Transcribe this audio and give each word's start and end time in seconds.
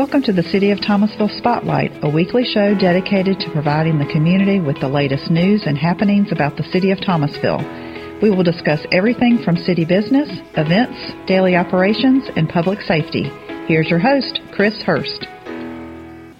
Welcome 0.00 0.22
to 0.22 0.32
the 0.32 0.42
City 0.42 0.70
of 0.70 0.80
Thomasville 0.80 1.28
Spotlight, 1.28 1.92
a 2.02 2.08
weekly 2.08 2.42
show 2.42 2.74
dedicated 2.74 3.38
to 3.40 3.50
providing 3.50 3.98
the 3.98 4.06
community 4.06 4.58
with 4.58 4.80
the 4.80 4.88
latest 4.88 5.30
news 5.30 5.64
and 5.66 5.76
happenings 5.76 6.32
about 6.32 6.56
the 6.56 6.62
City 6.62 6.90
of 6.90 7.02
Thomasville. 7.02 7.58
We 8.22 8.30
will 8.30 8.42
discuss 8.42 8.80
everything 8.92 9.42
from 9.44 9.58
city 9.58 9.84
business, 9.84 10.26
events, 10.56 10.96
daily 11.26 11.54
operations, 11.54 12.24
and 12.34 12.48
public 12.48 12.80
safety. 12.80 13.24
Here's 13.68 13.90
your 13.90 13.98
host, 13.98 14.40
Chris 14.52 14.74
Hurst. 14.86 15.26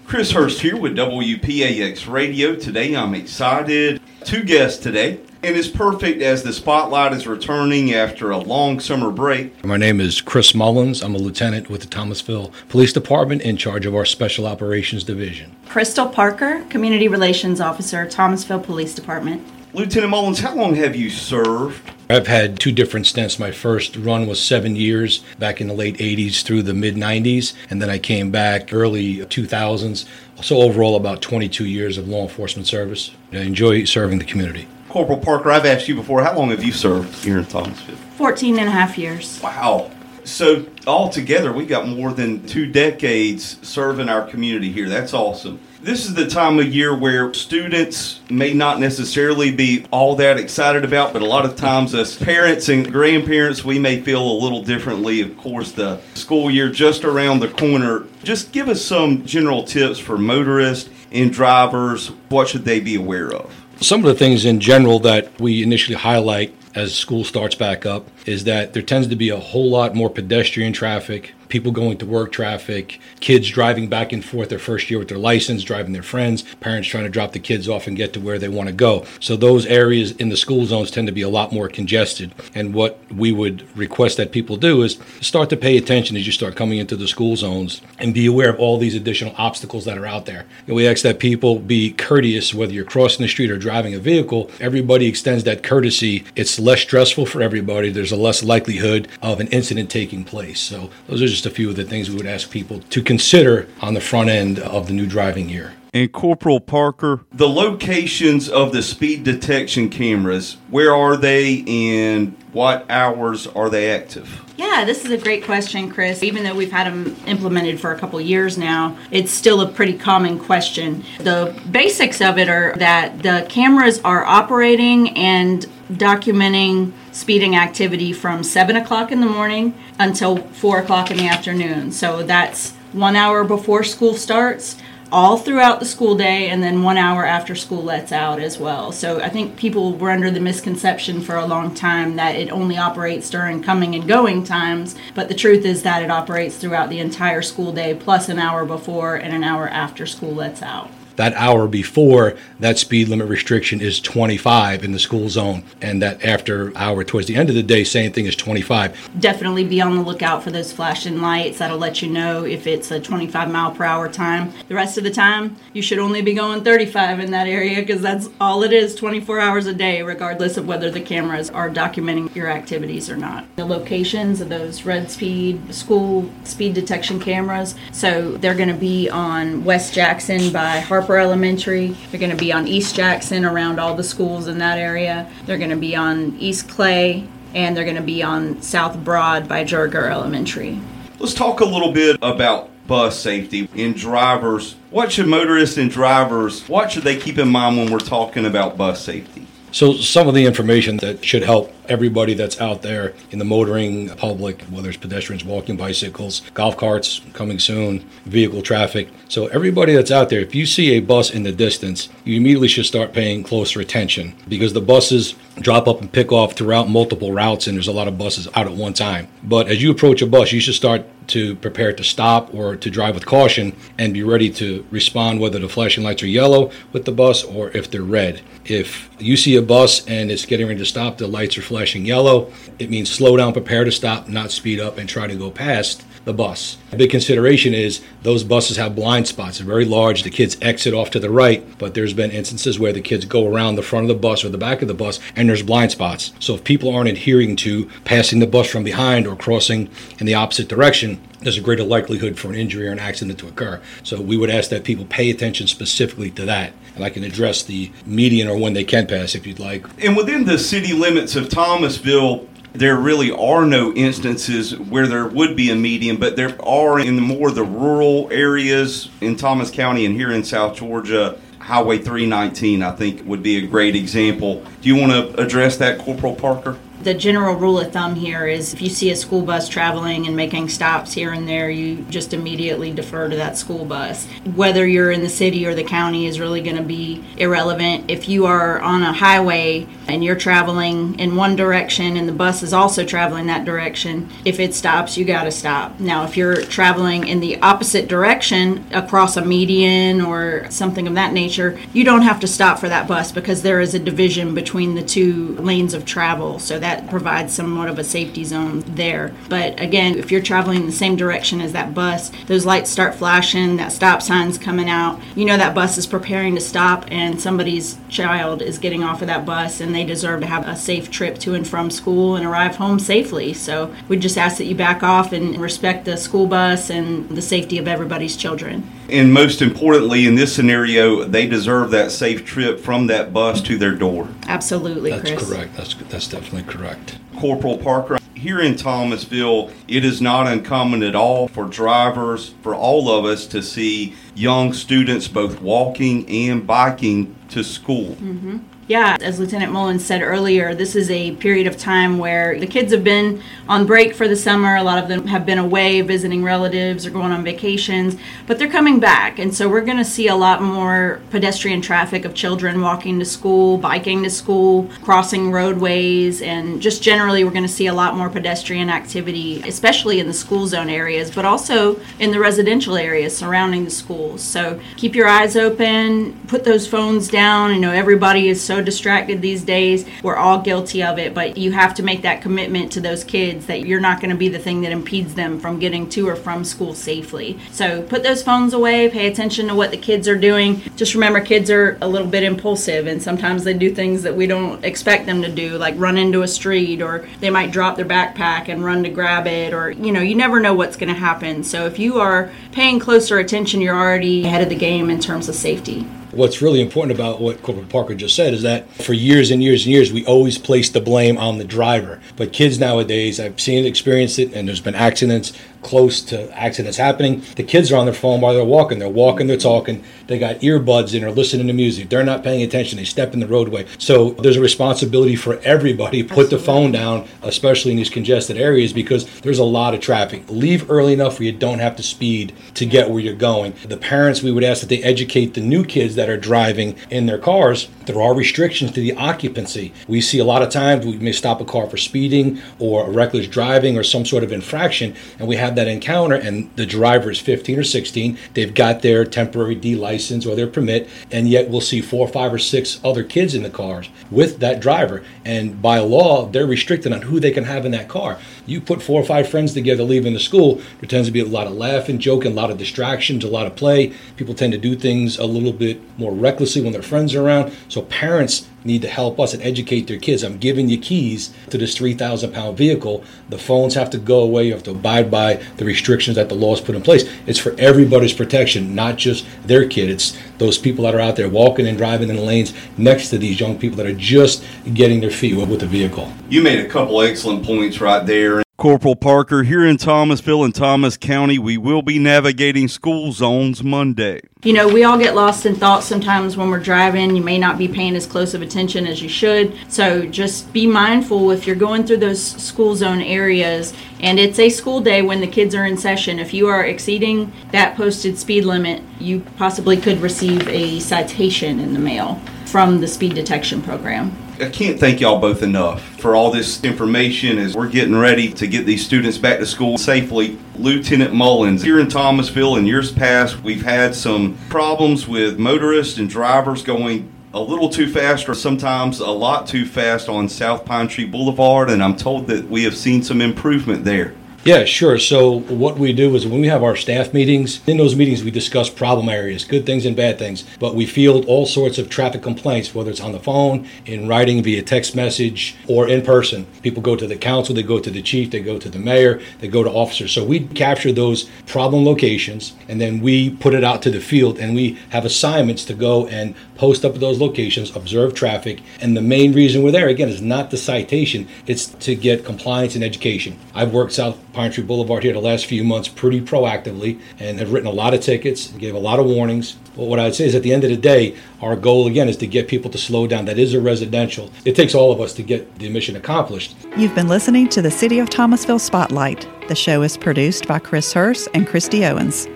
Chris 0.07 0.31
Hurst 0.31 0.59
here 0.59 0.75
with 0.75 0.97
WPAX 0.97 2.11
Radio. 2.11 2.55
Today 2.55 2.95
I'm 2.95 3.13
excited. 3.13 4.00
Two 4.23 4.43
guests 4.43 4.81
today, 4.81 5.19
and 5.41 5.55
it's 5.55 5.67
perfect 5.67 6.21
as 6.21 6.43
the 6.43 6.53
spotlight 6.53 7.11
is 7.11 7.25
returning 7.25 7.91
after 7.91 8.29
a 8.29 8.37
long 8.37 8.79
summer 8.79 9.09
break. 9.09 9.65
My 9.65 9.77
name 9.77 9.99
is 9.99 10.21
Chris 10.21 10.53
Mullins. 10.53 11.01
I'm 11.01 11.15
a 11.15 11.17
lieutenant 11.17 11.71
with 11.71 11.81
the 11.81 11.87
Thomasville 11.87 12.51
Police 12.69 12.93
Department 12.93 13.41
in 13.41 13.57
charge 13.57 13.87
of 13.87 13.95
our 13.95 14.05
Special 14.05 14.45
Operations 14.45 15.03
Division. 15.03 15.55
Crystal 15.67 16.07
Parker, 16.07 16.63
Community 16.69 17.07
Relations 17.07 17.59
Officer, 17.59 18.07
Thomasville 18.07 18.59
Police 18.59 18.93
Department. 18.93 19.43
Lieutenant 19.73 20.11
Mullins, 20.11 20.39
how 20.39 20.53
long 20.53 20.75
have 20.75 20.95
you 20.95 21.09
served? 21.09 21.90
I've 22.11 22.27
had 22.27 22.59
two 22.59 22.73
different 22.73 23.07
stints. 23.07 23.39
My 23.39 23.51
first 23.51 23.95
run 23.95 24.27
was 24.27 24.43
seven 24.43 24.75
years 24.75 25.23
back 25.39 25.61
in 25.61 25.67
the 25.67 25.73
late 25.73 25.97
80s 25.97 26.43
through 26.43 26.63
the 26.63 26.73
mid 26.73 26.95
90s, 26.95 27.53
and 27.69 27.81
then 27.81 27.89
I 27.89 27.99
came 27.99 28.31
back 28.31 28.73
early 28.73 29.17
2000s. 29.17 30.05
So, 30.41 30.57
overall, 30.61 30.95
about 30.95 31.21
22 31.21 31.65
years 31.65 31.97
of 31.97 32.09
law 32.09 32.23
enforcement 32.23 32.67
service. 32.67 33.11
I 33.31 33.37
enjoy 33.37 33.85
serving 33.85 34.19
the 34.19 34.25
community. 34.25 34.67
Corporal 34.89 35.19
Parker, 35.19 35.51
I've 35.51 35.65
asked 35.65 35.87
you 35.87 35.95
before, 35.95 36.21
how 36.21 36.37
long 36.37 36.49
have 36.49 36.63
you 36.63 36.73
served 36.73 37.23
here 37.23 37.37
in 37.37 37.45
Thomasville? 37.45 37.95
14 38.17 38.59
and 38.59 38.67
a 38.67 38.71
half 38.71 38.97
years. 38.97 39.39
Wow. 39.41 39.89
So, 40.23 40.65
altogether, 40.85 41.51
we 41.51 41.65
got 41.65 41.87
more 41.87 42.13
than 42.13 42.45
two 42.45 42.67
decades 42.67 43.57
serving 43.67 44.07
our 44.07 44.27
community 44.27 44.71
here. 44.71 44.87
That's 44.87 45.13
awesome. 45.13 45.59
This 45.81 46.05
is 46.05 46.13
the 46.13 46.27
time 46.27 46.59
of 46.59 46.67
year 46.67 46.95
where 46.95 47.33
students 47.33 48.21
may 48.29 48.53
not 48.53 48.79
necessarily 48.79 49.51
be 49.51 49.85
all 49.89 50.15
that 50.17 50.37
excited 50.37 50.85
about, 50.85 51.11
but 51.11 51.23
a 51.23 51.25
lot 51.25 51.43
of 51.43 51.55
times, 51.55 51.95
as 51.95 52.15
parents 52.15 52.69
and 52.69 52.91
grandparents, 52.91 53.65
we 53.65 53.79
may 53.79 53.99
feel 53.99 54.21
a 54.21 54.37
little 54.43 54.61
differently. 54.61 55.21
Of 55.21 55.35
course, 55.37 55.71
the 55.71 55.99
school 56.13 56.51
year 56.51 56.69
just 56.69 57.03
around 57.03 57.39
the 57.39 57.47
corner. 57.47 58.05
Just 58.23 58.51
give 58.51 58.69
us 58.69 58.79
some 58.79 59.25
general 59.25 59.63
tips 59.63 59.97
for 59.97 60.19
motorists 60.19 60.91
and 61.11 61.33
drivers. 61.33 62.09
What 62.29 62.47
should 62.47 62.63
they 62.63 62.79
be 62.79 62.93
aware 62.93 63.33
of? 63.33 63.51
Some 63.79 64.01
of 64.01 64.05
the 64.05 64.13
things 64.13 64.45
in 64.45 64.59
general 64.59 64.99
that 64.99 65.39
we 65.39 65.63
initially 65.63 65.97
highlight 65.97 66.53
as 66.75 66.93
school 66.93 67.23
starts 67.23 67.55
back 67.55 67.87
up 67.87 68.07
is 68.25 68.43
that 68.45 68.73
there 68.73 68.81
tends 68.81 69.07
to 69.07 69.15
be 69.15 69.29
a 69.29 69.39
whole 69.39 69.69
lot 69.69 69.95
more 69.95 70.09
pedestrian 70.09 70.73
traffic, 70.73 71.33
people 71.51 71.71
going 71.71 71.97
to 71.97 72.05
work 72.05 72.31
traffic, 72.31 72.99
kids 73.19 73.49
driving 73.49 73.87
back 73.87 74.13
and 74.13 74.23
forth 74.23 74.49
their 74.49 74.57
first 74.57 74.89
year 74.89 74.97
with 74.97 75.09
their 75.09 75.17
license, 75.17 75.63
driving 75.63 75.91
their 75.91 76.01
friends, 76.01 76.43
parents 76.61 76.87
trying 76.87 77.03
to 77.03 77.09
drop 77.09 77.33
the 77.33 77.39
kids 77.39 77.67
off 77.67 77.87
and 77.87 77.97
get 77.97 78.13
to 78.13 78.19
where 78.19 78.39
they 78.39 78.47
want 78.47 78.67
to 78.67 78.73
go. 78.73 79.05
So 79.19 79.35
those 79.35 79.65
areas 79.65 80.11
in 80.13 80.29
the 80.29 80.37
school 80.37 80.65
zones 80.65 80.89
tend 80.89 81.07
to 81.07 81.13
be 81.13 81.21
a 81.21 81.29
lot 81.29 81.51
more 81.51 81.67
congested. 81.67 82.33
And 82.55 82.73
what 82.73 82.99
we 83.13 83.31
would 83.31 83.67
request 83.77 84.17
that 84.17 84.31
people 84.31 84.55
do 84.55 84.81
is 84.81 84.97
start 85.19 85.49
to 85.49 85.57
pay 85.57 85.77
attention 85.77 86.15
as 86.15 86.25
you 86.25 86.31
start 86.31 86.55
coming 86.55 86.79
into 86.79 86.95
the 86.95 87.07
school 87.07 87.35
zones 87.35 87.81
and 87.99 88.13
be 88.13 88.25
aware 88.25 88.49
of 88.49 88.59
all 88.59 88.77
these 88.77 88.95
additional 88.95 89.35
obstacles 89.37 89.83
that 89.85 89.97
are 89.97 90.05
out 90.05 90.25
there. 90.25 90.45
And 90.67 90.75
we 90.75 90.87
ask 90.87 91.03
that 91.03 91.19
people 91.19 91.59
be 91.59 91.91
courteous 91.91 92.53
whether 92.53 92.71
you're 92.71 92.85
crossing 92.85 93.23
the 93.23 93.29
street 93.29 93.51
or 93.51 93.57
driving 93.57 93.93
a 93.93 93.99
vehicle. 93.99 94.49
Everybody 94.61 95.07
extends 95.07 95.43
that 95.43 95.63
courtesy. 95.63 96.23
It's 96.35 96.57
less 96.57 96.79
stressful 96.81 97.25
for 97.25 97.41
everybody. 97.41 97.89
There's 97.89 98.10
a 98.11 98.15
less 98.15 98.43
likelihood 98.43 99.07
of 99.21 99.39
an 99.39 99.47
incident 99.47 99.89
taking 99.89 100.23
place. 100.23 100.59
So 100.59 100.89
those 101.07 101.21
are 101.21 101.27
just 101.27 101.45
a 101.45 101.49
few 101.49 101.69
of 101.69 101.75
the 101.75 101.83
things 101.83 102.09
we 102.09 102.17
would 102.17 102.25
ask 102.25 102.49
people 102.49 102.79
to 102.79 103.01
consider 103.01 103.67
on 103.81 103.93
the 103.93 104.01
front 104.01 104.29
end 104.29 104.59
of 104.59 104.87
the 104.87 104.93
new 104.93 105.07
driving 105.07 105.49
year. 105.49 105.73
And 105.93 106.09
Corporal 106.11 106.61
Parker, 106.61 107.19
the 107.33 107.49
locations 107.49 108.47
of 108.47 108.71
the 108.71 108.81
speed 108.81 109.25
detection 109.25 109.89
cameras, 109.89 110.55
where 110.69 110.95
are 110.95 111.17
they 111.17 111.65
and 111.67 112.33
what 112.53 112.85
hours 112.89 113.47
are 113.47 113.69
they 113.69 113.91
active? 113.91 114.43
Yeah, 114.57 114.83
this 114.85 115.05
is 115.05 115.11
a 115.11 115.17
great 115.17 115.45
question, 115.45 115.89
Chris. 115.89 116.21
Even 116.21 116.43
though 116.43 116.53
we've 116.53 116.71
had 116.71 116.87
them 116.87 117.15
implemented 117.25 117.79
for 117.79 117.93
a 117.93 117.97
couple 117.97 118.19
years 118.19 118.57
now, 118.57 118.97
it's 119.09 119.31
still 119.31 119.61
a 119.61 119.67
pretty 119.67 119.97
common 119.97 120.37
question. 120.37 121.03
The 121.19 121.59
basics 121.69 122.21
of 122.21 122.37
it 122.37 122.49
are 122.49 122.75
that 122.77 123.23
the 123.23 123.45
cameras 123.49 124.01
are 124.03 124.25
operating 124.25 125.17
and 125.17 125.65
documenting 125.91 126.91
speeding 127.11 127.55
activity 127.55 128.13
from 128.13 128.43
7 128.43 128.75
o'clock 128.75 129.11
in 129.11 129.21
the 129.21 129.27
morning 129.27 129.73
until 129.99 130.37
4 130.37 130.79
o'clock 130.79 131.11
in 131.11 131.17
the 131.17 131.27
afternoon. 131.27 131.91
So 131.91 132.23
that's 132.23 132.71
one 132.93 133.15
hour 133.15 133.43
before 133.43 133.83
school 133.83 134.13
starts 134.15 134.77
all 135.11 135.37
throughout 135.37 135.79
the 135.79 135.85
school 135.85 136.15
day 136.15 136.49
and 136.49 136.63
then 136.63 136.83
one 136.83 136.97
hour 136.97 137.25
after 137.25 137.53
school 137.53 137.83
lets 137.83 138.11
out 138.11 138.39
as 138.39 138.57
well. 138.57 138.91
So 138.91 139.19
I 139.19 139.29
think 139.29 139.57
people 139.57 139.93
were 139.93 140.09
under 140.09 140.31
the 140.31 140.39
misconception 140.39 141.21
for 141.21 141.35
a 141.35 141.45
long 141.45 141.75
time 141.75 142.15
that 142.15 142.35
it 142.35 142.49
only 142.49 142.77
operates 142.77 143.29
during 143.29 143.61
coming 143.61 143.93
and 143.95 144.07
going 144.07 144.43
times, 144.43 144.95
but 145.13 145.27
the 145.27 145.35
truth 145.35 145.65
is 145.65 145.83
that 145.83 146.03
it 146.03 146.11
operates 146.11 146.57
throughout 146.57 146.89
the 146.89 146.99
entire 146.99 147.41
school 147.41 147.73
day 147.73 147.93
plus 147.93 148.29
an 148.29 148.39
hour 148.39 148.65
before 148.65 149.15
and 149.15 149.33
an 149.33 149.43
hour 149.43 149.67
after 149.67 150.05
school 150.05 150.33
lets 150.33 150.61
out 150.61 150.89
that 151.15 151.33
hour 151.33 151.67
before 151.67 152.35
that 152.59 152.77
speed 152.77 153.09
limit 153.09 153.27
restriction 153.27 153.81
is 153.81 153.99
25 153.99 154.83
in 154.83 154.91
the 154.91 154.99
school 154.99 155.29
zone. 155.29 155.63
And 155.81 156.01
that 156.01 156.23
after 156.23 156.75
hour 156.77 157.03
towards 157.03 157.27
the 157.27 157.35
end 157.35 157.49
of 157.49 157.55
the 157.55 157.63
day 157.63 157.83
same 157.83 158.11
thing 158.11 158.25
is 158.25 158.35
25 158.35 159.09
definitely 159.19 159.63
be 159.63 159.81
on 159.81 159.95
the 159.95 160.01
lookout 160.01 160.43
for 160.43 160.51
those 160.51 160.71
flashing 160.71 161.21
lights. 161.21 161.59
That'll 161.59 161.77
let 161.77 162.01
you 162.01 162.09
know 162.09 162.45
if 162.45 162.67
it's 162.67 162.91
a 162.91 162.99
25 162.99 163.51
mile 163.51 163.71
per 163.71 163.83
hour 163.83 164.09
time. 164.09 164.53
The 164.67 164.75
rest 164.75 164.97
of 164.97 165.03
the 165.03 165.11
time 165.11 165.55
you 165.73 165.81
should 165.81 165.99
only 165.99 166.21
be 166.21 166.33
going 166.33 166.63
35 166.63 167.19
in 167.19 167.31
that 167.31 167.47
area 167.47 167.79
because 167.79 168.01
that's 168.01 168.29
all 168.39 168.63
it 168.63 168.73
is 168.73 168.95
24 168.95 169.39
hours 169.39 169.65
a 169.65 169.73
day 169.73 170.01
regardless 170.01 170.57
of 170.57 170.67
whether 170.67 170.89
the 170.89 171.01
cameras 171.01 171.49
are 171.49 171.69
documenting 171.69 172.33
your 172.35 172.49
activities 172.49 173.09
or 173.09 173.17
not. 173.17 173.45
The 173.55 173.65
locations 173.65 174.41
of 174.41 174.49
those 174.49 174.83
red 174.83 175.11
speed 175.11 175.73
school 175.73 176.29
speed 176.43 176.73
detection 176.73 177.19
cameras 177.19 177.75
so 177.91 178.33
they're 178.37 178.55
going 178.55 178.69
to 178.69 178.73
be 178.73 179.09
on 179.09 179.63
west 179.63 179.93
jackson 179.93 180.51
by 180.51 180.79
Harper 180.79 181.00
Harper 181.01 181.17
Elementary. 181.17 181.95
They're 182.11 182.19
going 182.19 182.29
to 182.29 182.37
be 182.37 182.53
on 182.53 182.67
East 182.67 182.95
Jackson 182.95 183.43
around 183.43 183.79
all 183.79 183.95
the 183.95 184.03
schools 184.03 184.47
in 184.47 184.59
that 184.59 184.77
area. 184.77 185.27
They're 185.47 185.57
going 185.57 185.71
to 185.71 185.75
be 185.75 185.95
on 185.95 186.37
East 186.37 186.69
Clay, 186.69 187.27
and 187.55 187.75
they're 187.75 187.85
going 187.85 187.95
to 187.95 188.03
be 188.03 188.21
on 188.21 188.61
South 188.61 189.03
Broad 189.03 189.49
by 189.49 189.63
Jerger 189.63 190.11
Elementary. 190.11 190.79
Let's 191.17 191.33
talk 191.33 191.59
a 191.59 191.65
little 191.65 191.91
bit 191.91 192.17
about 192.21 192.69
bus 192.85 193.19
safety 193.19 193.67
and 193.75 193.95
drivers. 193.95 194.75
What 194.91 195.11
should 195.11 195.25
motorists 195.25 195.79
and 195.79 195.89
drivers, 195.89 196.69
what 196.69 196.91
should 196.91 197.01
they 197.01 197.17
keep 197.17 197.39
in 197.39 197.47
mind 197.47 197.77
when 197.77 197.91
we're 197.91 197.97
talking 197.97 198.45
about 198.45 198.77
bus 198.77 199.03
safety? 199.03 199.47
So, 199.73 199.93
some 199.93 200.27
of 200.27 200.33
the 200.33 200.45
information 200.45 200.97
that 200.97 201.23
should 201.23 201.43
help 201.43 201.73
everybody 201.87 202.33
that's 202.33 202.59
out 202.59 202.81
there 202.81 203.13
in 203.31 203.39
the 203.39 203.45
motoring 203.45 204.09
public, 204.09 204.61
whether 204.63 204.89
it's 204.89 204.97
pedestrians, 204.97 205.45
walking 205.45 205.77
bicycles, 205.77 206.41
golf 206.53 206.75
carts 206.75 207.21
coming 207.33 207.57
soon, 207.57 207.99
vehicle 208.25 208.61
traffic. 208.61 209.07
So, 209.29 209.47
everybody 209.47 209.93
that's 209.93 210.11
out 210.11 210.29
there, 210.29 210.41
if 210.41 210.53
you 210.53 210.65
see 210.65 210.91
a 210.91 210.99
bus 210.99 211.31
in 211.31 211.43
the 211.43 211.53
distance, 211.53 212.09
you 212.25 212.35
immediately 212.35 212.67
should 212.67 212.85
start 212.85 213.13
paying 213.13 213.43
closer 213.43 213.79
attention 213.79 214.35
because 214.49 214.73
the 214.73 214.81
buses 214.81 215.35
drop 215.61 215.87
up 215.87 216.01
and 216.01 216.11
pick 216.11 216.33
off 216.33 216.53
throughout 216.53 216.89
multiple 216.89 217.31
routes, 217.31 217.67
and 217.67 217.77
there's 217.77 217.87
a 217.87 217.93
lot 217.93 218.09
of 218.09 218.17
buses 218.17 218.49
out 218.55 218.67
at 218.67 218.73
one 218.73 218.93
time. 218.93 219.29
But 219.43 219.69
as 219.69 219.81
you 219.81 219.89
approach 219.89 220.21
a 220.21 220.27
bus, 220.27 220.51
you 220.51 220.59
should 220.59 220.75
start 220.75 221.05
to 221.31 221.55
prepare 221.55 221.93
to 221.93 222.03
stop 222.03 222.53
or 222.53 222.75
to 222.75 222.89
drive 222.89 223.15
with 223.15 223.25
caution 223.25 223.75
and 223.97 224.13
be 224.13 224.23
ready 224.23 224.49
to 224.49 224.85
respond 224.91 225.39
whether 225.39 225.59
the 225.59 225.69
flashing 225.69 226.03
lights 226.03 226.23
are 226.23 226.27
yellow 226.27 226.71
with 226.93 227.05
the 227.05 227.11
bus 227.11 227.43
or 227.43 227.69
if 227.71 227.89
they're 227.89 228.01
red. 228.01 228.41
If 228.65 229.09
you 229.19 229.37
see 229.37 229.55
a 229.55 229.61
bus 229.61 230.05
and 230.07 230.31
it's 230.31 230.45
getting 230.45 230.67
ready 230.67 230.79
to 230.79 230.85
stop, 230.85 231.17
the 231.17 231.27
lights 231.27 231.57
are 231.57 231.61
flashing 231.61 232.05
yellow, 232.05 232.51
it 232.79 232.89
means 232.89 233.09
slow 233.09 233.37
down, 233.37 233.53
prepare 233.53 233.83
to 233.83 233.91
stop, 233.91 234.27
not 234.27 234.51
speed 234.51 234.79
up 234.79 234.97
and 234.97 235.09
try 235.09 235.27
to 235.27 235.35
go 235.35 235.51
past 235.51 236.05
the 236.25 236.33
bus. 236.33 236.77
A 236.91 236.95
big 236.95 237.09
consideration 237.09 237.73
is 237.73 238.01
those 238.21 238.43
buses 238.43 238.77
have 238.77 238.95
blind 238.95 239.27
spots. 239.27 239.57
They're 239.57 239.67
very 239.67 239.85
large. 239.85 240.23
The 240.23 240.29
kids 240.29 240.57
exit 240.61 240.93
off 240.93 241.09
to 241.11 241.19
the 241.19 241.31
right, 241.31 241.65
but 241.79 241.93
there's 241.93 242.13
been 242.13 242.31
instances 242.31 242.79
where 242.79 242.93
the 242.93 243.01
kids 243.01 243.25
go 243.25 243.47
around 243.47 243.75
the 243.75 243.81
front 243.81 244.03
of 244.03 244.15
the 244.15 244.21
bus 244.21 244.45
or 244.45 244.49
the 244.49 244.57
back 244.57 244.81
of 244.81 244.87
the 244.87 244.93
bus 244.93 245.19
and 245.35 245.49
there's 245.49 245.63
blind 245.63 245.91
spots. 245.91 246.33
So 246.39 246.55
if 246.55 246.63
people 246.63 246.93
aren't 246.93 247.09
adhering 247.09 247.55
to 247.57 247.89
passing 248.05 248.39
the 248.39 248.47
bus 248.47 248.69
from 248.69 248.83
behind 248.83 249.25
or 249.25 249.35
crossing 249.35 249.89
in 250.19 250.25
the 250.25 250.35
opposite 250.35 250.67
direction, 250.67 251.20
there's 251.41 251.57
a 251.57 251.61
greater 251.61 251.83
likelihood 251.83 252.37
for 252.37 252.49
an 252.49 252.55
injury 252.55 252.87
or 252.87 252.91
an 252.91 252.99
accident 252.99 253.39
to 253.39 253.47
occur. 253.47 253.81
So 254.03 254.21
we 254.21 254.37
would 254.37 254.49
ask 254.49 254.69
that 254.69 254.83
people 254.83 255.05
pay 255.05 255.29
attention 255.29 255.67
specifically 255.67 256.29
to 256.31 256.45
that. 256.45 256.73
And 256.95 257.03
I 257.03 257.09
can 257.09 257.23
address 257.23 257.63
the 257.63 257.91
median 258.05 258.47
or 258.47 258.57
when 258.57 258.73
they 258.73 258.83
can 258.83 259.07
pass 259.07 259.33
if 259.33 259.47
you'd 259.47 259.59
like. 259.59 259.85
And 260.03 260.15
within 260.15 260.45
the 260.45 260.59
city 260.59 260.93
limits 260.93 261.35
of 261.35 261.49
Thomasville, 261.49 262.47
there 262.73 262.95
really 262.95 263.31
are 263.31 263.65
no 263.65 263.91
instances 263.93 264.77
where 264.77 265.07
there 265.07 265.27
would 265.27 265.55
be 265.55 265.71
a 265.71 265.75
median, 265.75 266.17
but 266.17 266.35
there 266.35 266.55
are 266.63 266.99
in 266.99 267.15
the 267.15 267.21
more 267.21 267.51
the 267.51 267.63
rural 267.63 268.29
areas 268.31 269.09
in 269.19 269.35
Thomas 269.35 269.69
County 269.71 270.05
and 270.05 270.15
here 270.15 270.31
in 270.31 270.43
South 270.43 270.75
Georgia. 270.75 271.39
Highway 271.59 271.99
319, 271.99 272.81
I 272.81 272.91
think, 272.91 273.25
would 273.25 273.43
be 273.43 273.57
a 273.57 273.67
great 273.67 273.95
example. 273.95 274.63
Do 274.81 274.89
you 274.89 274.95
want 274.95 275.11
to 275.11 275.41
address 275.41 275.77
that, 275.77 275.99
Corporal 275.99 276.35
Parker? 276.35 276.77
The 277.03 277.15
general 277.15 277.55
rule 277.55 277.79
of 277.79 277.91
thumb 277.91 278.13
here 278.13 278.45
is 278.45 278.75
if 278.75 278.81
you 278.81 278.89
see 278.89 279.09
a 279.09 279.15
school 279.15 279.41
bus 279.41 279.67
traveling 279.67 280.27
and 280.27 280.35
making 280.35 280.69
stops 280.69 281.13
here 281.13 281.31
and 281.31 281.49
there, 281.49 281.67
you 281.67 282.03
just 282.11 282.31
immediately 282.31 282.91
defer 282.91 283.27
to 283.27 283.35
that 283.37 283.57
school 283.57 283.85
bus. 283.85 284.27
Whether 284.53 284.85
you're 284.85 285.09
in 285.09 285.23
the 285.23 285.29
city 285.29 285.65
or 285.65 285.73
the 285.73 285.83
county 285.83 286.27
is 286.27 286.39
really 286.39 286.61
going 286.61 286.75
to 286.75 286.83
be 286.83 287.23
irrelevant. 287.37 288.11
If 288.11 288.29
you 288.29 288.45
are 288.45 288.79
on 288.81 289.01
a 289.01 289.13
highway 289.13 289.87
and 290.07 290.23
you're 290.23 290.35
traveling 290.35 291.17
in 291.19 291.35
one 291.35 291.55
direction 291.55 292.17
and 292.17 292.29
the 292.29 292.33
bus 292.33 292.61
is 292.61 292.71
also 292.71 293.03
traveling 293.03 293.47
that 293.47 293.65
direction, 293.65 294.29
if 294.45 294.59
it 294.59 294.75
stops, 294.75 295.17
you 295.17 295.25
got 295.25 295.45
to 295.45 295.51
stop. 295.51 295.99
Now, 295.99 296.23
if 296.25 296.37
you're 296.37 296.61
traveling 296.61 297.27
in 297.27 297.39
the 297.39 297.59
opposite 297.61 298.09
direction 298.09 298.85
across 298.91 299.37
a 299.37 299.43
median 299.43 300.21
or 300.21 300.69
something 300.69 301.07
of 301.07 301.15
that 301.15 301.33
nature, 301.33 301.79
you 301.93 302.03
don't 302.03 302.21
have 302.21 302.39
to 302.41 302.47
stop 302.47 302.77
for 302.77 302.89
that 302.89 303.07
bus 303.07 303.31
because 303.31 303.63
there 303.63 303.81
is 303.81 303.95
a 303.95 303.99
division 303.99 304.53
between 304.53 304.93
the 304.93 305.01
two 305.01 305.55
lanes 305.55 305.95
of 305.95 306.05
travel. 306.05 306.59
So 306.59 306.77
that 306.77 306.90
provides 307.09 307.53
somewhat 307.53 307.89
of 307.89 307.99
a 307.99 308.03
safety 308.03 308.43
zone 308.43 308.83
there. 308.87 309.33
But 309.49 309.79
again, 309.79 310.17
if 310.17 310.31
you're 310.31 310.41
traveling 310.41 310.85
the 310.85 310.91
same 310.91 311.15
direction 311.15 311.61
as 311.61 311.73
that 311.73 311.93
bus, 311.93 312.31
those 312.47 312.65
lights 312.65 312.89
start 312.89 313.15
flashing, 313.15 313.77
that 313.77 313.91
stop 313.91 314.21
sign's 314.21 314.57
coming 314.57 314.89
out, 314.89 315.19
you 315.35 315.45
know 315.45 315.57
that 315.57 315.75
bus 315.75 315.97
is 315.97 316.07
preparing 316.07 316.55
to 316.55 316.61
stop 316.61 317.05
and 317.09 317.39
somebody's 317.39 317.97
child 318.09 318.61
is 318.61 318.77
getting 318.77 319.03
off 319.03 319.21
of 319.21 319.27
that 319.27 319.45
bus 319.45 319.81
and 319.81 319.93
they 319.93 320.03
deserve 320.03 320.41
to 320.41 320.47
have 320.47 320.67
a 320.67 320.75
safe 320.75 321.09
trip 321.09 321.37
to 321.39 321.53
and 321.53 321.67
from 321.67 321.89
school 321.89 322.35
and 322.35 322.45
arrive 322.45 322.75
home 322.75 322.99
safely. 322.99 323.53
So 323.53 323.93
we 324.07 324.17
just 324.17 324.37
ask 324.37 324.57
that 324.57 324.65
you 324.65 324.75
back 324.75 325.03
off 325.03 325.31
and 325.31 325.57
respect 325.57 326.05
the 326.05 326.17
school 326.17 326.47
bus 326.47 326.89
and 326.89 327.29
the 327.29 327.41
safety 327.41 327.77
of 327.77 327.87
everybody's 327.87 328.35
children. 328.35 328.89
And 329.11 329.33
most 329.33 329.61
importantly, 329.61 330.25
in 330.25 330.35
this 330.35 330.55
scenario, 330.55 331.25
they 331.25 331.45
deserve 331.45 331.91
that 331.91 332.11
safe 332.11 332.45
trip 332.45 332.79
from 332.79 333.07
that 333.07 333.33
bus 333.33 333.61
to 333.63 333.77
their 333.77 333.93
door. 333.93 334.29
Absolutely, 334.47 335.11
That's 335.11 335.31
Chris. 335.31 335.49
correct. 335.49 335.75
That's 335.75 335.93
that's 335.95 336.27
definitely 336.29 336.63
correct. 336.71 337.17
Corporal 337.37 337.77
Parker, 337.77 338.19
here 338.33 338.61
in 338.61 338.75
Thomasville, 338.75 339.69
it 339.87 340.05
is 340.05 340.21
not 340.21 340.47
uncommon 340.47 341.03
at 341.03 341.15
all 341.15 341.47
for 341.49 341.65
drivers, 341.65 342.53
for 342.61 342.73
all 342.73 343.09
of 343.09 343.25
us 343.25 343.45
to 343.47 343.61
see 343.61 344.15
young 344.33 344.71
students 344.71 345.27
both 345.27 345.61
walking 345.61 346.27
and 346.29 346.65
biking 346.65 347.35
to 347.49 347.63
school. 347.63 348.15
Mm-hmm. 348.15 348.59
Yeah, 348.87 349.15
as 349.21 349.39
Lieutenant 349.39 349.71
Mullins 349.71 350.03
said 350.03 350.21
earlier, 350.21 350.73
this 350.73 350.95
is 350.95 351.09
a 351.11 351.31
period 351.35 351.67
of 351.67 351.77
time 351.77 352.17
where 352.17 352.59
the 352.59 352.67
kids 352.67 352.91
have 352.91 353.03
been 353.03 353.41
on 353.69 353.85
break 353.85 354.13
for 354.13 354.27
the 354.27 354.35
summer. 354.35 354.75
A 354.75 354.83
lot 354.83 355.01
of 355.01 355.07
them 355.07 355.27
have 355.27 355.45
been 355.45 355.59
away 355.59 356.01
visiting 356.01 356.43
relatives 356.43 357.05
or 357.05 357.11
going 357.11 357.31
on 357.31 357.43
vacations, 357.43 358.17
but 358.47 358.57
they're 358.57 358.67
coming 358.69 358.99
back. 358.99 359.39
And 359.39 359.53
so 359.55 359.69
we're 359.69 359.85
going 359.85 359.99
to 359.99 360.03
see 360.03 360.27
a 360.27 360.35
lot 360.35 360.61
more 360.61 361.21
pedestrian 361.29 361.79
traffic 361.79 362.25
of 362.25 362.33
children 362.33 362.81
walking 362.81 363.19
to 363.19 363.25
school, 363.25 363.77
biking 363.77 364.23
to 364.23 364.29
school, 364.29 364.89
crossing 365.03 365.51
roadways, 365.51 366.41
and 366.41 366.81
just 366.81 367.03
generally 367.03 367.43
we're 367.43 367.51
going 367.51 367.61
to 367.61 367.69
see 367.69 367.87
a 367.87 367.93
lot 367.93 368.17
more 368.17 368.29
pedestrian 368.29 368.89
activity, 368.89 369.61
especially 369.61 370.19
in 370.19 370.27
the 370.27 370.33
school 370.33 370.65
zone 370.67 370.89
areas, 370.89 371.29
but 371.31 371.45
also 371.45 371.97
in 372.19 372.31
the 372.31 372.39
residential 372.39 372.97
areas 372.97 373.37
surrounding 373.37 373.85
the 373.85 373.91
schools. 373.91 374.41
So 374.41 374.81
keep 374.97 375.15
your 375.15 375.27
eyes 375.27 375.55
open, 375.55 376.33
put 376.47 376.63
those 376.63 376.87
phones 376.87 377.29
down. 377.29 377.73
You 377.73 377.79
know, 377.79 377.91
everybody 377.91 378.49
is 378.49 378.61
so 378.71 378.81
distracted 378.81 379.41
these 379.41 379.65
days. 379.65 380.05
We're 380.23 380.37
all 380.37 380.61
guilty 380.61 381.03
of 381.03 381.19
it, 381.19 381.33
but 381.33 381.57
you 381.57 381.73
have 381.73 381.93
to 381.95 382.03
make 382.03 382.21
that 382.21 382.41
commitment 382.41 382.93
to 382.93 383.01
those 383.01 383.25
kids 383.25 383.65
that 383.65 383.85
you're 383.85 383.99
not 383.99 384.21
going 384.21 384.29
to 384.29 384.37
be 384.37 384.47
the 384.47 384.59
thing 384.59 384.79
that 384.81 384.93
impedes 384.93 385.35
them 385.35 385.59
from 385.59 385.77
getting 385.77 386.07
to 386.11 386.29
or 386.29 386.37
from 386.37 386.63
school 386.63 386.93
safely. 386.93 387.59
So 387.71 388.01
put 388.01 388.23
those 388.23 388.41
phones 388.41 388.73
away, 388.73 389.09
pay 389.09 389.27
attention 389.27 389.67
to 389.67 389.75
what 389.75 389.91
the 389.91 389.97
kids 389.97 390.25
are 390.29 390.37
doing. 390.37 390.81
Just 390.95 391.15
remember, 391.15 391.41
kids 391.41 391.69
are 391.69 391.97
a 392.01 392.07
little 392.07 392.29
bit 392.29 392.43
impulsive, 392.43 393.07
and 393.07 393.21
sometimes 393.21 393.65
they 393.65 393.73
do 393.73 393.93
things 393.93 394.23
that 394.23 394.37
we 394.37 394.47
don't 394.47 394.85
expect 394.85 395.25
them 395.25 395.41
to 395.41 395.51
do, 395.51 395.77
like 395.77 395.95
run 395.97 396.17
into 396.17 396.41
a 396.43 396.47
street, 396.47 397.01
or 397.01 397.27
they 397.41 397.49
might 397.49 397.71
drop 397.71 397.97
their 397.97 398.05
backpack 398.05 398.69
and 398.69 398.85
run 398.85 399.03
to 399.03 399.09
grab 399.09 399.47
it, 399.47 399.73
or 399.73 399.91
you 399.91 400.13
know, 400.13 400.21
you 400.21 400.35
never 400.35 400.61
know 400.61 400.73
what's 400.73 400.95
going 400.95 401.13
to 401.13 401.19
happen. 401.19 401.65
So 401.65 401.87
if 401.87 401.99
you 401.99 402.21
are 402.21 402.49
paying 402.71 402.99
closer 402.99 403.37
attention, 403.37 403.81
you're 403.81 403.99
already 403.99 404.45
ahead 404.45 404.61
of 404.61 404.69
the 404.69 404.75
game 404.75 405.09
in 405.09 405.19
terms 405.19 405.49
of 405.49 405.55
safety. 405.55 406.07
What's 406.31 406.61
really 406.61 406.79
important 406.79 407.13
about 407.13 407.41
what 407.41 407.61
Corporal 407.61 407.87
Parker 407.87 408.15
just 408.15 408.37
said 408.37 408.53
is 408.53 408.61
that 408.61 408.89
for 408.89 409.11
years 409.11 409.51
and 409.51 409.61
years 409.61 409.85
and 409.85 409.91
years, 409.91 410.13
we 410.13 410.25
always 410.25 410.57
place 410.57 410.89
the 410.89 411.01
blame 411.01 411.37
on 411.37 411.57
the 411.57 411.65
driver. 411.65 412.21
But 412.37 412.53
kids 412.53 412.79
nowadays, 412.79 413.37
I've 413.37 413.59
seen 413.59 413.83
it, 413.83 413.87
experienced 413.87 414.39
it, 414.39 414.53
and 414.53 414.65
there's 414.65 414.79
been 414.79 414.95
accidents 414.95 415.51
close 415.81 416.21
to 416.21 416.51
accidents 416.57 416.97
happening. 416.97 417.43
The 417.55 417.63
kids 417.63 417.91
are 417.91 417.97
on 417.97 418.05
their 418.05 418.13
phone 418.13 418.41
while 418.41 418.53
they're 418.53 418.63
walking. 418.63 418.99
They're 418.99 419.09
walking, 419.09 419.47
they're 419.47 419.57
talking. 419.57 420.03
They 420.27 420.39
got 420.39 420.57
earbuds 420.57 421.13
in 421.13 421.23
or 421.23 421.31
listening 421.31 421.67
to 421.67 421.73
music. 421.73 422.09
They're 422.09 422.23
not 422.23 422.43
paying 422.43 422.61
attention. 422.61 422.97
They 422.97 423.03
step 423.03 423.33
in 423.33 423.39
the 423.39 423.47
roadway. 423.47 423.85
So 423.97 424.31
there's 424.31 424.57
a 424.57 424.61
responsibility 424.61 425.35
for 425.35 425.59
everybody. 425.63 426.23
Put 426.23 426.49
the 426.49 426.59
phone 426.59 426.91
down, 426.91 427.27
especially 427.41 427.91
in 427.91 427.97
these 427.97 428.09
congested 428.09 428.57
areas, 428.57 428.93
because 428.93 429.25
there's 429.41 429.59
a 429.59 429.63
lot 429.63 429.93
of 429.93 429.99
traffic. 429.99 430.43
Leave 430.49 430.89
early 430.89 431.13
enough 431.13 431.39
where 431.39 431.47
you 431.47 431.51
don't 431.51 431.79
have 431.79 431.95
to 431.97 432.03
speed 432.03 432.53
to 432.75 432.85
get 432.85 433.09
where 433.09 433.19
you're 433.19 433.35
going. 433.35 433.73
The 433.85 433.97
parents, 433.97 434.41
we 434.41 434.51
would 434.51 434.63
ask 434.63 434.81
that 434.81 434.89
they 434.89 435.03
educate 435.03 435.53
the 435.53 435.61
new 435.61 435.83
kids 435.83 436.15
that 436.15 436.29
are 436.29 436.37
driving 436.37 436.95
in 437.09 437.25
their 437.25 437.37
cars. 437.37 437.89
There 438.05 438.21
are 438.21 438.33
restrictions 438.33 438.91
to 438.91 438.99
the 438.99 439.13
occupancy. 439.13 439.93
We 440.07 440.21
see 440.21 440.39
a 440.39 440.45
lot 440.45 440.61
of 440.61 440.69
times 440.69 441.05
we 441.05 441.17
may 441.17 441.31
stop 441.31 441.61
a 441.61 441.65
car 441.65 441.87
for 441.87 441.97
speeding 441.97 442.61
or 442.79 443.09
reckless 443.09 443.47
driving 443.47 443.97
or 443.97 444.03
some 444.03 444.25
sort 444.25 444.43
of 444.43 444.51
infraction, 444.51 445.15
and 445.39 445.47
we 445.47 445.55
have 445.55 445.70
that 445.75 445.87
encounter, 445.87 446.35
and 446.35 446.69
the 446.75 446.85
driver 446.85 447.31
is 447.31 447.39
15 447.39 447.79
or 447.79 447.83
16. 447.83 448.37
They've 448.53 448.73
got 448.73 449.01
their 449.01 449.25
temporary 449.25 449.75
D 449.75 449.95
license 449.95 450.45
or 450.45 450.55
their 450.55 450.67
permit, 450.67 451.09
and 451.31 451.47
yet 451.47 451.69
we'll 451.69 451.81
see 451.81 452.01
four, 452.01 452.27
five, 452.27 452.53
or 452.53 452.59
six 452.59 452.99
other 453.03 453.23
kids 453.23 453.55
in 453.55 453.63
the 453.63 453.69
cars 453.69 454.09
with 454.29 454.59
that 454.59 454.79
driver. 454.79 455.23
And 455.45 455.81
by 455.81 455.99
law, 455.99 456.45
they're 456.45 456.65
restricted 456.65 457.13
on 457.13 457.23
who 457.23 457.39
they 457.39 457.51
can 457.51 457.63
have 457.63 457.85
in 457.85 457.91
that 457.91 458.07
car. 458.07 458.39
You 458.65 458.81
put 458.81 459.01
four 459.01 459.21
or 459.21 459.25
five 459.25 459.49
friends 459.49 459.73
together 459.73 460.03
leaving 460.03 460.33
the 460.33 460.39
school, 460.39 460.81
there 460.99 461.07
tends 461.07 461.27
to 461.27 461.31
be 461.31 461.39
a 461.39 461.45
lot 461.45 461.67
of 461.67 461.73
laughing, 461.73 462.19
joking, 462.19 462.51
a 462.51 462.55
lot 462.55 462.71
of 462.71 462.77
distractions, 462.77 463.43
a 463.43 463.47
lot 463.47 463.67
of 463.67 463.75
play. 463.75 464.13
People 464.37 464.53
tend 464.53 464.73
to 464.73 464.79
do 464.79 464.95
things 464.95 465.37
a 465.37 465.45
little 465.45 465.73
bit 465.73 465.99
more 466.17 466.31
recklessly 466.31 466.81
when 466.81 466.93
their 466.93 467.01
friends 467.01 467.35
are 467.35 467.45
around. 467.45 467.73
So 467.89 468.03
parents 468.03 468.67
need 468.83 469.01
to 469.01 469.07
help 469.07 469.39
us 469.39 469.53
and 469.53 469.61
educate 469.63 470.07
their 470.07 470.17
kids. 470.17 470.43
I'm 470.43 470.57
giving 470.57 470.89
you 470.89 470.97
keys 470.97 471.53
to 471.69 471.77
this 471.77 471.95
3,000 471.95 472.51
pound 472.53 472.77
vehicle. 472.77 473.23
The 473.49 473.57
phones 473.57 473.95
have 473.95 474.09
to 474.11 474.17
go 474.17 474.41
away. 474.41 474.67
You 474.67 474.73
have 474.73 474.83
to 474.83 474.91
abide 474.91 475.29
by 475.29 475.55
the 475.77 475.85
restrictions 475.85 476.35
that 476.35 476.49
the 476.49 476.55
laws 476.55 476.81
put 476.81 476.95
in 476.95 477.01
place. 477.01 477.29
It's 477.45 477.59
for 477.59 477.75
everybody's 477.77 478.33
protection, 478.33 478.95
not 478.95 479.17
just 479.17 479.45
their 479.65 479.87
kid. 479.87 480.09
It's 480.09 480.37
those 480.57 480.77
people 480.77 481.05
that 481.05 481.15
are 481.15 481.19
out 481.19 481.35
there 481.35 481.49
walking 481.49 481.87
and 481.87 481.97
driving 481.97 482.29
in 482.29 482.35
the 482.35 482.41
lanes 482.41 482.73
next 482.97 483.29
to 483.29 483.37
these 483.37 483.59
young 483.59 483.77
people 483.77 483.97
that 483.97 484.05
are 484.05 484.13
just 484.13 484.63
getting 484.93 485.21
their 485.21 485.31
feet 485.31 485.55
wet 485.55 485.67
with 485.67 485.81
the 485.81 485.87
vehicle. 485.87 486.31
You 486.49 486.61
made 486.61 486.79
a 486.79 486.89
couple 486.89 487.21
excellent 487.21 487.65
points 487.65 488.01
right 488.01 488.25
there. 488.25 488.63
Corporal 488.81 489.15
Parker, 489.15 489.61
here 489.61 489.85
in 489.85 489.97
Thomasville 489.97 490.63
and 490.63 490.73
Thomas 490.73 491.15
County, 491.15 491.59
we 491.59 491.77
will 491.77 492.01
be 492.01 492.17
navigating 492.17 492.87
school 492.87 493.31
zones 493.31 493.83
Monday. 493.83 494.41
You 494.63 494.73
know, 494.73 494.87
we 494.87 495.03
all 495.03 495.19
get 495.19 495.35
lost 495.35 495.67
in 495.67 495.75
thought 495.75 496.03
sometimes 496.03 496.57
when 496.57 496.71
we're 496.71 496.79
driving. 496.79 497.35
You 497.35 497.43
may 497.43 497.59
not 497.59 497.77
be 497.77 497.87
paying 497.87 498.15
as 498.15 498.25
close 498.25 498.55
of 498.55 498.63
attention 498.63 499.05
as 499.05 499.21
you 499.21 499.29
should. 499.29 499.77
So 499.87 500.25
just 500.25 500.73
be 500.73 500.87
mindful 500.87 501.51
if 501.51 501.67
you're 501.67 501.75
going 501.75 502.07
through 502.07 502.17
those 502.17 502.43
school 502.43 502.95
zone 502.95 503.21
areas 503.21 503.93
and 504.19 504.39
it's 504.39 504.57
a 504.57 504.69
school 504.69 504.99
day 504.99 505.21
when 505.21 505.41
the 505.41 505.47
kids 505.47 505.75
are 505.75 505.85
in 505.85 505.95
session. 505.95 506.39
If 506.39 506.51
you 506.51 506.65
are 506.65 506.83
exceeding 506.83 507.53
that 507.69 507.95
posted 507.95 508.39
speed 508.39 508.65
limit, 508.65 509.03
you 509.19 509.41
possibly 509.57 509.95
could 509.95 510.19
receive 510.21 510.67
a 510.67 510.99
citation 511.01 511.79
in 511.79 511.93
the 511.93 511.99
mail 511.99 512.41
from 512.65 512.99
the 512.99 513.07
speed 513.07 513.35
detection 513.35 513.83
program. 513.83 514.35
I 514.61 514.69
can't 514.69 514.99
thank 514.99 515.19
y'all 515.19 515.39
both 515.39 515.63
enough 515.63 516.03
for 516.19 516.35
all 516.35 516.51
this 516.51 516.83
information 516.83 517.57
as 517.57 517.75
we're 517.75 517.89
getting 517.89 518.15
ready 518.15 518.53
to 518.53 518.67
get 518.67 518.85
these 518.85 519.03
students 519.03 519.39
back 519.39 519.57
to 519.57 519.65
school 519.65 519.97
safely. 519.97 520.59
Lieutenant 520.75 521.33
Mullins, 521.33 521.81
here 521.81 521.99
in 521.99 522.07
Thomasville 522.07 522.75
in 522.75 522.85
years 522.85 523.11
past, 523.11 523.63
we've 523.63 523.81
had 523.81 524.13
some 524.13 524.55
problems 524.69 525.27
with 525.27 525.57
motorists 525.57 526.19
and 526.19 526.29
drivers 526.29 526.83
going 526.83 527.31
a 527.55 527.59
little 527.59 527.89
too 527.89 528.07
fast 528.07 528.47
or 528.47 528.53
sometimes 528.53 529.19
a 529.19 529.31
lot 529.31 529.65
too 529.65 529.83
fast 529.83 530.29
on 530.29 530.47
South 530.47 530.85
Pine 530.85 531.07
Tree 531.07 531.25
Boulevard, 531.25 531.89
and 531.89 532.03
I'm 532.03 532.15
told 532.15 532.45
that 532.47 532.69
we 532.69 532.83
have 532.83 532.95
seen 532.95 533.23
some 533.23 533.41
improvement 533.41 534.05
there. 534.05 534.35
Yeah, 534.63 534.85
sure. 534.85 535.17
So 535.17 535.61
what 535.61 535.97
we 535.97 536.13
do 536.13 536.35
is 536.35 536.45
when 536.45 536.61
we 536.61 536.67
have 536.67 536.83
our 536.83 536.95
staff 536.95 537.33
meetings, 537.33 537.81
in 537.87 537.97
those 537.97 538.15
meetings 538.15 538.43
we 538.43 538.51
discuss 538.51 538.91
problem 538.91 539.27
areas, 539.27 539.65
good 539.65 539.87
things 539.87 540.05
and 540.05 540.15
bad 540.15 540.37
things. 540.37 540.65
But 540.79 540.93
we 540.93 541.07
field 541.07 541.45
all 541.45 541.65
sorts 541.65 541.97
of 541.97 542.09
traffic 542.09 542.43
complaints, 542.43 542.93
whether 542.93 543.09
it's 543.09 543.21
on 543.21 543.31
the 543.31 543.39
phone, 543.39 543.87
in 544.05 544.27
writing, 544.27 544.61
via 544.61 544.83
text 544.83 545.15
message, 545.15 545.75
or 545.87 546.07
in 546.07 546.21
person. 546.21 546.67
People 546.83 547.01
go 547.01 547.15
to 547.15 547.25
the 547.25 547.37
council, 547.37 547.73
they 547.73 547.81
go 547.81 547.99
to 547.99 548.11
the 548.11 548.21
chief, 548.21 548.51
they 548.51 548.59
go 548.59 548.77
to 548.77 548.87
the 548.87 548.99
mayor, 548.99 549.41
they 549.61 549.67
go 549.67 549.81
to 549.83 549.89
officers. 549.89 550.31
So 550.31 550.45
we 550.45 550.67
capture 550.67 551.11
those 551.11 551.49
problem 551.65 552.05
locations 552.05 552.73
and 552.87 553.01
then 553.01 553.19
we 553.19 553.49
put 553.49 553.73
it 553.73 553.83
out 553.83 554.03
to 554.03 554.11
the 554.11 554.21
field 554.21 554.59
and 554.59 554.75
we 554.75 554.99
have 555.09 555.25
assignments 555.25 555.85
to 555.85 555.95
go 555.95 556.27
and 556.27 556.53
post 556.75 557.03
up 557.03 557.15
at 557.15 557.19
those 557.19 557.39
locations, 557.39 557.95
observe 557.95 558.35
traffic. 558.35 558.81
And 558.99 559.17
the 559.17 559.21
main 559.21 559.53
reason 559.53 559.81
we're 559.81 559.91
there, 559.91 560.07
again, 560.07 560.29
is 560.29 560.41
not 560.41 560.69
the 560.69 560.77
citation, 560.77 561.47
it's 561.65 561.87
to 561.87 562.13
get 562.13 562.45
compliance 562.45 562.93
and 562.93 563.03
education. 563.03 563.57
I've 563.73 563.91
worked 563.91 564.13
South 564.13 564.37
Pine 564.53 564.71
Tree 564.71 564.83
Boulevard 564.83 565.23
here 565.23 565.33
the 565.33 565.39
last 565.39 565.65
few 565.65 565.83
months 565.83 566.07
pretty 566.07 566.41
proactively 566.41 567.19
and 567.39 567.59
have 567.59 567.71
written 567.71 567.87
a 567.87 567.93
lot 567.93 568.13
of 568.13 568.21
tickets, 568.21 568.67
gave 568.71 568.95
a 568.95 568.99
lot 568.99 569.19
of 569.19 569.25
warnings. 569.25 569.77
But 569.95 570.05
what 570.05 570.19
I'd 570.19 570.35
say 570.35 570.45
is 570.45 570.55
at 570.55 570.63
the 570.63 570.73
end 570.73 570.83
of 570.83 570.89
the 570.89 570.97
day, 570.97 571.35
our 571.61 571.75
goal 571.75 572.07
again 572.07 572.27
is 572.29 572.37
to 572.37 572.47
get 572.47 572.67
people 572.67 572.91
to 572.91 572.97
slow 572.97 573.27
down. 573.27 573.45
That 573.45 573.57
is 573.57 573.73
a 573.73 573.81
residential. 573.81 574.51
It 574.65 574.75
takes 574.75 574.93
all 574.93 575.11
of 575.11 575.21
us 575.21 575.33
to 575.33 575.43
get 575.43 575.79
the 575.79 575.89
mission 575.89 576.15
accomplished. 576.15 576.75
You've 576.97 577.15
been 577.15 577.27
listening 577.27 577.69
to 577.69 577.81
the 577.81 577.91
City 577.91 578.19
of 578.19 578.29
Thomasville 578.29 578.79
Spotlight. 578.79 579.47
The 579.67 579.75
show 579.75 580.01
is 580.01 580.17
produced 580.17 580.67
by 580.67 580.79
Chris 580.79 581.13
Hurst 581.13 581.47
and 581.53 581.67
Christy 581.67 582.05
Owens. 582.05 582.47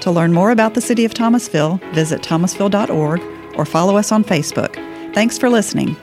To 0.00 0.10
learn 0.10 0.32
more 0.32 0.50
about 0.50 0.74
the 0.74 0.80
City 0.80 1.04
of 1.04 1.14
Thomasville, 1.14 1.80
visit 1.92 2.22
thomasville.org 2.22 3.20
or 3.56 3.64
follow 3.64 3.96
us 3.96 4.12
on 4.12 4.24
Facebook. 4.24 4.74
Thanks 5.14 5.38
for 5.38 5.48
listening. 5.48 5.96